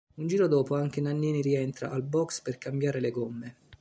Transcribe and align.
Un 0.15 0.25
giro 0.25 0.47
dopo 0.47 0.73
anche 0.73 0.99
Nannini 0.99 1.41
rientra 1.43 1.91
ai 1.91 2.01
box 2.01 2.41
per 2.41 2.57
cambiare 2.57 2.99
le 2.99 3.11
gomme. 3.11 3.55